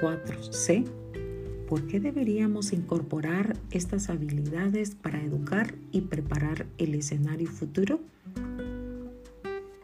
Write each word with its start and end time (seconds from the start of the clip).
cuatro 0.00 0.42
C, 0.42 0.84
¿por 1.68 1.86
qué 1.86 2.00
deberíamos 2.00 2.72
incorporar 2.72 3.56
estas 3.70 4.08
habilidades 4.08 4.94
para 4.94 5.22
educar 5.22 5.74
y 5.92 6.02
preparar 6.02 6.66
el 6.78 6.94
escenario 6.94 7.48
futuro? 7.48 8.00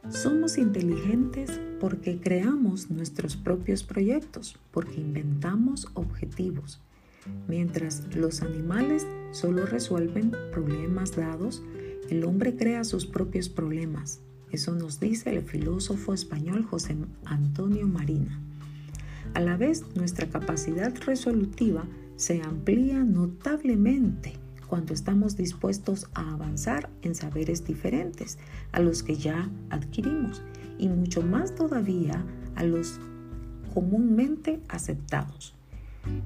Somos 0.09 0.59
inteligentes 0.59 1.61
porque 1.81 2.21
creamos 2.21 2.91
nuestros 2.91 3.37
propios 3.37 3.83
proyectos, 3.83 4.59
porque 4.71 5.01
inventamos 5.01 5.89
objetivos, 5.95 6.81
mientras 7.49 8.15
los 8.15 8.43
animales 8.43 9.07
solo 9.31 9.65
resuelven 9.65 10.33
problemas 10.53 11.17
dados, 11.17 11.63
el 12.11 12.25
hombre 12.25 12.57
crea 12.57 12.85
sus 12.85 13.07
propios 13.07 13.49
problemas. 13.49 14.21
Eso 14.51 14.75
nos 14.75 15.01
dice 15.01 15.31
el 15.31 15.43
filósofo 15.43 16.13
español 16.13 16.65
José 16.65 16.95
Antonio 17.25 17.89
Marina. 17.89 18.39
A 19.35 19.41
la 19.41 19.57
vez, 19.57 19.85
nuestra 19.95 20.27
capacidad 20.29 20.95
resolutiva 21.07 21.85
se 22.17 22.43
amplía 22.43 23.03
notablemente 23.03 24.35
cuando 24.69 24.93
estamos 24.93 25.37
dispuestos 25.37 26.09
a 26.15 26.33
avanzar 26.33 26.91
en 27.03 27.15
saberes 27.15 27.65
diferentes 27.65 28.39
a 28.73 28.81
los 28.81 29.03
que 29.03 29.17
ya 29.17 29.51
adquirimos 29.71 30.43
y 30.79 30.89
mucho 30.89 31.23
más 31.23 31.55
todavía 31.55 32.25
a 32.57 32.65
los 32.65 33.01
comúnmente 33.73 34.61
aceptados. 34.69 35.55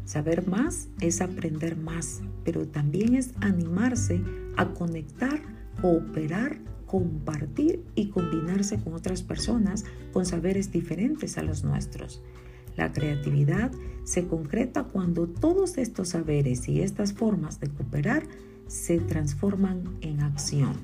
Saber 0.05 0.48
más 0.48 0.88
es 1.00 1.20
aprender 1.20 1.77
más, 1.77 2.23
pero 2.45 2.66
también 2.66 3.14
es 3.14 3.34
animarse 3.41 4.20
a 4.56 4.66
conectar, 4.75 5.41
cooperar, 5.80 6.59
compartir 6.86 7.84
y 7.94 8.09
combinarse 8.09 8.78
con 8.81 8.94
otras 8.94 9.22
personas 9.22 9.84
con 10.12 10.25
saberes 10.25 10.72
diferentes 10.72 11.36
a 11.36 11.42
los 11.42 11.64
nuestros. 11.64 12.22
La 12.77 12.92
creatividad 12.92 13.70
se 14.05 14.27
concreta 14.27 14.84
cuando 14.84 15.27
todos 15.27 15.78
estos 15.78 16.10
saberes 16.10 16.69
y 16.69 16.80
estas 16.80 17.12
formas 17.12 17.58
de 17.60 17.69
cooperar 17.69 18.22
se 18.66 18.98
transforman 18.98 19.84
en 20.00 20.20
acción. 20.20 20.74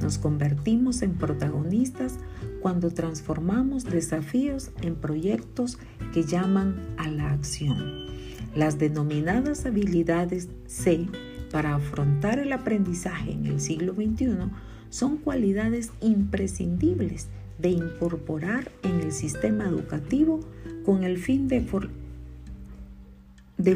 Nos 0.00 0.18
convertimos 0.18 1.02
en 1.02 1.14
protagonistas 1.14 2.14
cuando 2.60 2.90
transformamos 2.90 3.84
desafíos 3.84 4.70
en 4.80 4.94
proyectos 4.94 5.78
que 6.12 6.24
llaman 6.24 6.76
a 6.98 7.08
la 7.08 7.32
acción. 7.32 8.06
Las 8.54 8.78
denominadas 8.78 9.66
habilidades 9.66 10.48
C 10.66 11.06
para 11.50 11.74
afrontar 11.74 12.38
el 12.38 12.52
aprendizaje 12.52 13.32
en 13.32 13.46
el 13.46 13.60
siglo 13.60 13.94
XXI 13.94 14.50
son 14.90 15.18
cualidades 15.18 15.90
imprescindibles 16.00 17.28
de 17.58 17.70
incorporar 17.70 18.70
en 18.82 19.00
el 19.00 19.12
sistema 19.12 19.64
educativo 19.64 20.40
con 20.88 21.04
el 21.04 21.18
fin 21.18 21.48
de, 21.48 21.66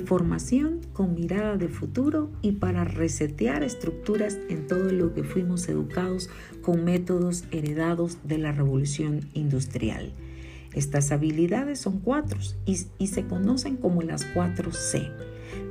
formación 0.00 0.80
con 0.94 1.14
mirada 1.14 1.58
de 1.58 1.68
futuro 1.68 2.30
y 2.40 2.52
para 2.52 2.84
resetear 2.84 3.62
estructuras 3.62 4.38
en 4.48 4.66
todo 4.66 4.90
lo 4.90 5.12
que 5.12 5.22
fuimos 5.22 5.68
educados 5.68 6.30
con 6.62 6.86
métodos 6.86 7.44
heredados 7.50 8.16
de 8.24 8.38
la 8.38 8.52
revolución 8.52 9.28
industrial. 9.34 10.10
Estas 10.72 11.12
habilidades 11.12 11.80
son 11.80 11.98
cuatro 11.98 12.38
y, 12.64 12.78
y 12.96 13.08
se 13.08 13.26
conocen 13.26 13.76
como 13.76 14.00
las 14.00 14.24
cuatro 14.24 14.72
C. 14.72 15.10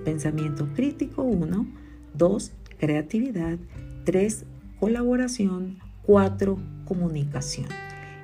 Pensamiento 0.06 0.68
crítico 0.76 1.24
1, 1.24 1.66
2, 2.14 2.52
creatividad, 2.78 3.58
3, 4.04 4.46
colaboración, 4.80 5.80
4, 6.04 6.60
comunicación. 6.86 7.66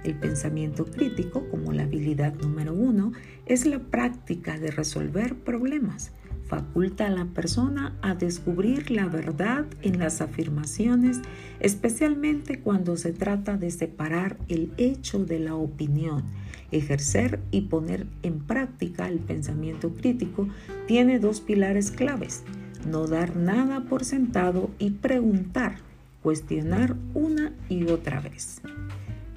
El 0.04 0.16
pensamiento 0.16 0.86
crítico, 0.86 1.48
como 1.50 1.74
la 1.74 1.84
habilidad 1.84 2.34
número 2.36 2.74
uno, 2.74 3.14
es 3.46 3.66
la 3.66 3.80
práctica 3.80 4.58
de 4.58 4.72
resolver 4.72 5.36
problemas. 5.36 6.12
Faculta 6.48 7.08
a 7.08 7.10
la 7.10 7.26
persona 7.26 7.98
a 8.02 8.16
descubrir 8.16 8.90
la 8.90 9.08
verdad 9.08 9.66
en 9.82 10.00
las 10.00 10.22
afirmaciones, 10.22 11.20
especialmente 11.60 12.62
cuando 12.62 12.96
se 12.96 13.12
trata 13.12 13.58
de 13.58 13.70
separar 13.70 14.38
el 14.48 14.72
hecho 14.78 15.26
de 15.26 15.40
la 15.40 15.56
opinión. 15.56 16.24
Ejercer 16.72 17.42
y 17.52 17.62
poner 17.62 18.08
en 18.24 18.40
práctica 18.40 19.10
el 19.10 19.20
pensamiento 19.20 19.94
crítico 19.94 20.48
tiene 20.86 21.20
dos 21.20 21.42
pilares 21.42 21.92
claves. 21.92 22.44
No 22.90 23.08
dar 23.08 23.36
nada 23.36 23.82
por 23.82 24.06
sentado 24.06 24.70
y 24.80 24.92
preguntar, 24.92 25.80
cuestionar 26.24 26.96
una 27.14 27.52
y 27.68 27.90
otra 27.90 28.22
vez. 28.22 28.62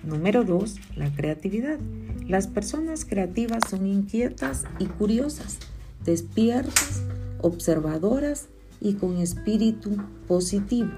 Número 0.03 0.45
2. 0.45 0.77
La 0.97 1.13
creatividad. 1.13 1.79
Las 2.27 2.47
personas 2.47 3.05
creativas 3.05 3.65
son 3.69 3.87
inquietas 3.87 4.65
y 4.79 4.87
curiosas, 4.87 5.59
despiertas, 6.05 7.03
observadoras 7.43 8.49
y 8.81 8.95
con 8.95 9.19
espíritu 9.19 9.97
positivo. 10.27 10.91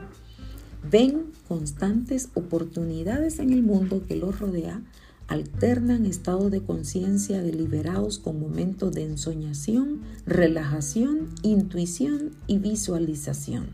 Ven 0.89 1.33
constantes 1.49 2.29
oportunidades 2.35 3.41
en 3.41 3.53
el 3.53 3.63
mundo 3.63 4.05
que 4.07 4.17
los 4.17 4.39
rodea, 4.39 4.83
alternan 5.27 6.07
estados 6.07 6.51
de 6.51 6.63
conciencia 6.63 7.43
deliberados 7.43 8.19
con 8.19 8.39
momentos 8.39 8.93
de 8.93 9.05
ensoñación, 9.05 10.03
relajación, 10.27 11.31
intuición 11.43 12.33
y 12.47 12.59
visualización. 12.59 13.71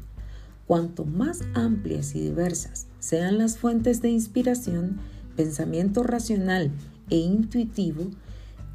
Cuanto 0.66 1.04
más 1.04 1.40
amplias 1.54 2.14
y 2.14 2.20
diversas 2.20 2.86
sean 2.98 3.38
las 3.38 3.56
fuentes 3.56 4.02
de 4.02 4.10
inspiración, 4.10 4.98
pensamiento 5.38 6.02
racional 6.02 6.72
e 7.10 7.16
intuitivo, 7.16 8.10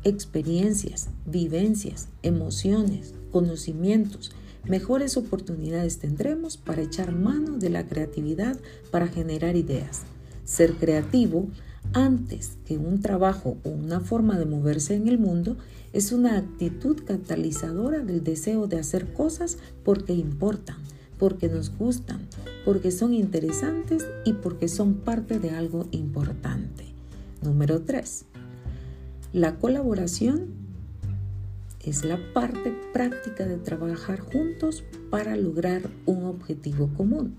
experiencias, 0.05 1.09
vivencias, 1.25 2.07
emociones, 2.21 3.13
conocimientos, 3.33 4.31
mejores 4.63 5.17
oportunidades 5.17 5.99
tendremos 5.99 6.55
para 6.55 6.81
echar 6.81 7.11
mano 7.11 7.57
de 7.57 7.69
la 7.69 7.85
creatividad 7.85 8.57
para 8.91 9.09
generar 9.09 9.57
ideas. 9.57 10.03
Ser 10.45 10.75
creativo 10.75 11.49
antes 11.91 12.57
que 12.65 12.77
un 12.77 13.01
trabajo 13.01 13.57
o 13.65 13.69
una 13.69 13.99
forma 13.99 14.39
de 14.39 14.45
moverse 14.45 14.95
en 14.95 15.09
el 15.09 15.19
mundo 15.19 15.57
es 15.91 16.13
una 16.13 16.37
actitud 16.37 17.03
catalizadora 17.03 17.99
del 17.99 18.23
deseo 18.23 18.67
de 18.67 18.79
hacer 18.79 19.11
cosas 19.11 19.57
porque 19.83 20.13
importan, 20.13 20.77
porque 21.17 21.47
nos 21.47 21.75
gustan, 21.77 22.27
porque 22.65 22.91
son 22.91 23.13
interesantes 23.13 24.05
y 24.25 24.33
porque 24.33 24.67
son 24.67 24.95
parte 24.95 25.39
de 25.39 25.51
algo 25.51 25.87
importante. 25.91 26.85
Número 27.41 27.81
3. 27.81 28.25
La 29.33 29.57
colaboración 29.57 30.47
es 31.79 32.05
la 32.05 32.17
parte 32.33 32.73
práctica 32.93 33.45
de 33.45 33.57
trabajar 33.57 34.19
juntos 34.19 34.83
para 35.09 35.35
lograr 35.35 35.81
un 36.05 36.25
objetivo 36.25 36.89
común. 36.95 37.35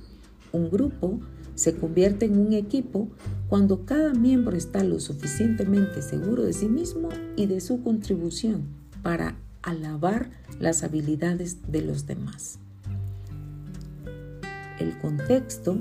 Un 0.52 0.70
grupo 0.70 1.20
se 1.54 1.74
convierte 1.74 2.26
en 2.26 2.38
un 2.38 2.52
equipo 2.52 3.08
cuando 3.48 3.86
cada 3.86 4.12
miembro 4.12 4.56
está 4.56 4.82
lo 4.84 5.00
suficientemente 5.00 6.02
seguro 6.02 6.42
de 6.42 6.52
sí 6.52 6.68
mismo 6.68 7.08
y 7.36 7.46
de 7.46 7.60
su 7.60 7.82
contribución 7.82 8.64
para 9.02 9.36
alabar 9.62 10.30
las 10.60 10.82
habilidades 10.82 11.70
de 11.70 11.82
los 11.82 12.06
demás 12.06 12.58
el 14.78 14.96
contexto, 14.98 15.78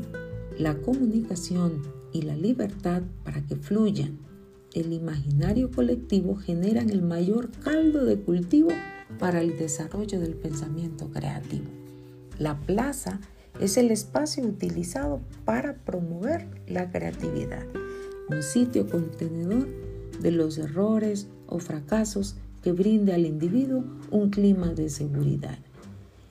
la 0.57 0.75
comunicación 0.75 1.81
y 2.11 2.21
la 2.21 2.35
libertad 2.35 3.01
para 3.23 3.45
que 3.45 3.55
fluyan. 3.55 4.19
El 4.73 4.93
imaginario 4.93 5.71
colectivo 5.71 6.35
generan 6.35 6.89
el 6.89 7.01
mayor 7.01 7.49
caldo 7.63 8.05
de 8.05 8.19
cultivo 8.19 8.71
para 9.19 9.41
el 9.41 9.57
desarrollo 9.57 10.19
del 10.19 10.35
pensamiento 10.35 11.09
creativo. 11.11 11.65
La 12.39 12.59
plaza 12.59 13.19
es 13.59 13.77
el 13.77 13.91
espacio 13.91 14.43
utilizado 14.43 15.21
para 15.45 15.75
promover 15.75 16.47
la 16.67 16.91
creatividad, 16.91 17.65
un 18.29 18.41
sitio 18.41 18.87
contenedor 18.87 19.67
de 20.19 20.31
los 20.31 20.57
errores 20.57 21.27
o 21.47 21.59
fracasos 21.59 22.35
que 22.63 22.71
brinde 22.71 23.13
al 23.13 23.25
individuo 23.25 23.83
un 24.09 24.29
clima 24.29 24.73
de 24.73 24.89
seguridad. 24.89 25.59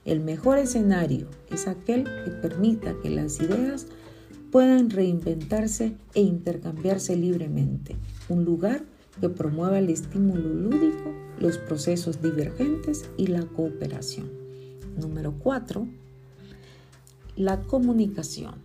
El 0.05 0.19
mejor 0.19 0.57
escenario 0.57 1.27
es 1.49 1.67
aquel 1.67 2.03
que 2.03 2.31
permita 2.31 2.93
que 3.01 3.09
las 3.09 3.39
ideas 3.39 3.87
puedan 4.51 4.89
reinventarse 4.89 5.95
e 6.13 6.21
intercambiarse 6.21 7.15
libremente. 7.15 7.95
Un 8.27 8.43
lugar 8.43 8.83
que 9.21 9.29
promueva 9.29 9.79
el 9.79 9.89
estímulo 9.89 10.49
lúdico, 10.49 11.13
los 11.39 11.57
procesos 11.57 12.21
divergentes 12.21 13.09
y 13.17 13.27
la 13.27 13.43
cooperación. 13.45 14.29
Número 14.99 15.33
4. 15.39 15.87
La 17.37 17.61
comunicación. 17.61 18.55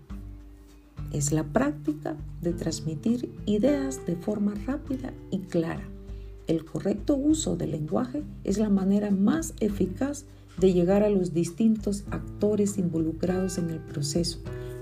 Es 1.13 1.31
la 1.33 1.45
práctica 1.45 2.17
de 2.43 2.53
transmitir 2.53 3.33
ideas 3.47 4.05
de 4.07 4.17
forma 4.17 4.55
rápida 4.67 5.13
y 5.31 5.39
clara. 5.39 5.89
El 6.49 6.65
correcto 6.65 7.15
uso 7.15 7.57
del 7.57 7.71
lenguaje 7.71 8.25
es 8.43 8.59
la 8.59 8.69
manera 8.69 9.11
más 9.11 9.55
eficaz 9.61 10.25
de 10.25 10.38
llegar 10.61 11.03
a 11.03 11.09
los 11.09 11.33
distintos 11.33 12.05
actores 12.11 12.79
involucrados 12.79 13.59
en 13.59 13.71
el 13.71 13.79
proceso 13.79 14.41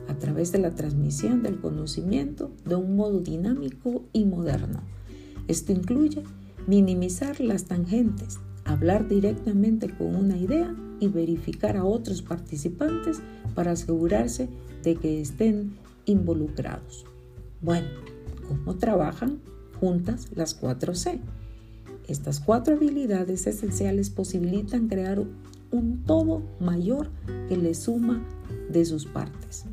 a 0.09 0.15
través 0.15 0.53
de 0.53 0.59
la 0.59 0.75
transmisión 0.75 1.43
del 1.43 1.59
conocimiento 1.61 2.51
de 2.65 2.77
un 2.77 2.97
modo 2.97 3.21
dinámico 3.21 4.05
y 4.13 4.25
moderno. 4.25 4.81
Esto 5.49 5.73
incluye 5.73 6.23
minimizar 6.67 7.41
las 7.41 7.65
tangentes, 7.65 8.39
hablar 8.65 9.09
directamente 9.09 9.89
con 9.89 10.17
una 10.17 10.37
idea 10.37 10.75
y 10.99 11.09
verificar 11.09 11.77
a 11.77 11.85
otros 11.85 12.23
participantes 12.23 13.21
para 13.55 13.73
asegurarse 13.73 14.49
de 14.83 14.97
que 14.97 15.21
estén 15.21 15.75
involucrados. 16.07 17.05
Bueno, 17.61 17.89
¿cómo 18.49 18.77
trabajan 18.77 19.41
juntas 19.79 20.29
las 20.35 20.55
cuatro 20.55 20.95
C? 20.95 21.21
Estas 22.09 22.41
cuatro 22.41 22.77
habilidades 22.77 23.47
esenciales 23.47 24.11
posibilitan 24.11 24.89
crear 24.89 25.25
un 25.71 26.05
todo 26.05 26.43
mayor 26.61 27.09
que 27.49 27.57
le 27.57 27.75
suma 27.75 28.23
de 28.71 28.85
sus 28.85 29.07
partes. 29.07 29.65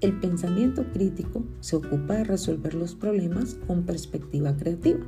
El 0.00 0.18
pensamiento 0.18 0.84
crítico 0.92 1.44
se 1.60 1.76
ocupa 1.76 2.14
de 2.14 2.24
resolver 2.24 2.74
los 2.74 2.96
problemas 2.96 3.54
con 3.68 3.84
perspectiva 3.84 4.56
creativa. 4.56 4.98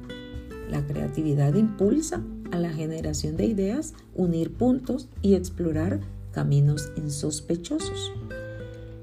La 0.70 0.86
creatividad 0.86 1.54
impulsa 1.54 2.22
a 2.52 2.58
la 2.58 2.72
generación 2.72 3.36
de 3.36 3.46
ideas, 3.46 3.94
unir 4.14 4.52
puntos 4.52 5.08
y 5.20 5.34
explorar 5.34 6.00
caminos 6.30 6.92
insospechosos. 6.96 8.12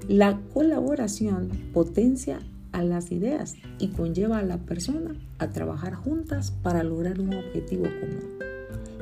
La 0.08 0.40
colaboración 0.54 1.50
potencia 1.74 2.40
a 2.72 2.82
las 2.82 3.12
ideas 3.12 3.56
y 3.78 3.88
conlleva 3.88 4.38
a 4.38 4.44
la 4.44 4.56
persona 4.56 5.14
a 5.38 5.50
trabajar 5.50 5.94
juntas 5.94 6.52
para 6.62 6.82
lograr 6.82 7.20
un 7.20 7.34
objetivo 7.34 7.84
común. 7.84 8.51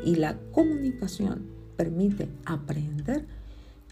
Y 0.05 0.17
la 0.17 0.39
comunicación 0.53 1.47
permite 1.77 2.29
aprender 2.45 3.27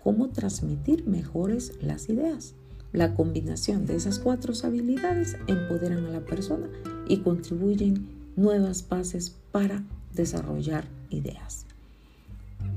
cómo 0.03 0.31
transmitir 0.31 1.07
mejores 1.07 1.73
las 1.83 2.09
ideas. 2.09 2.55
La 2.93 3.15
combinación 3.15 3.85
de 3.85 3.97
esas 3.97 4.19
cuatro 4.19 4.55
habilidades 4.63 5.37
empoderan 5.47 6.07
a 6.07 6.11
la 6.11 6.25
persona 6.25 6.69
y 7.07 7.19
contribuyen 7.19 8.09
nuevas 8.37 8.89
bases 8.89 9.37
para 9.53 9.85
desarrollar 10.15 10.87
ideas. 11.11 11.67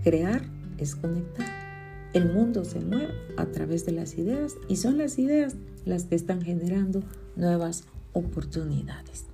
Crear 0.04 0.42
es 0.78 0.96
conectar. 0.96 1.48
El 2.14 2.34
mundo 2.34 2.66
se 2.66 2.82
mueve 2.82 3.14
a 3.38 3.46
través 3.46 3.86
de 3.86 3.94
las 3.94 4.18
ideas 4.18 4.56
y 4.68 4.76
son 4.76 4.98
las 4.98 5.18
ideas 5.18 5.56
las 5.86 6.06
que 6.06 6.16
están 6.16 6.42
generando 6.42 7.02
nuevas 7.38 7.86
oportunidades. 8.14 9.31